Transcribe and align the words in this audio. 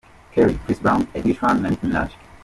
Kelly, 0.31 0.59
Chris 0.65 0.79
Brown, 0.79 1.07
Ed 1.13 1.25
Sheraan 1.25 1.61
na 1.61 1.69
Nicki 1.69 1.85
Minaj. 1.85 2.11